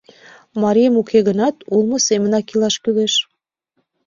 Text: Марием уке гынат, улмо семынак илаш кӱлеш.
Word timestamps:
Марием 0.61 0.95
уке 1.01 1.19
гынат, 1.27 1.55
улмо 1.73 1.97
семынак 2.07 2.51
илаш 2.53 2.75
кӱлеш. 2.83 3.13